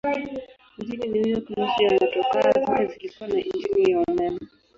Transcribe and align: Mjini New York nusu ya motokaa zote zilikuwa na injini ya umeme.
Mjini 0.77 1.07
New 1.07 1.27
York 1.27 1.49
nusu 1.49 1.83
ya 1.83 1.91
motokaa 1.91 2.51
zote 2.65 2.87
zilikuwa 2.97 3.27
na 3.29 3.41
injini 3.45 3.91
ya 3.91 3.99
umeme. 4.07 4.39